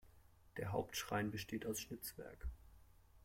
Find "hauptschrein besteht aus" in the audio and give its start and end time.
0.71-1.79